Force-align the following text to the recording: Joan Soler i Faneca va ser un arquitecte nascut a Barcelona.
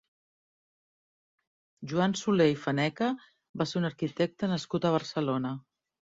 Joan 1.91 2.15
Soler 2.21 2.47
i 2.51 2.55
Faneca 2.61 3.09
va 3.63 3.67
ser 3.73 3.77
un 3.81 3.85
arquitecte 3.91 4.49
nascut 4.53 4.89
a 4.89 4.91
Barcelona. 4.97 5.53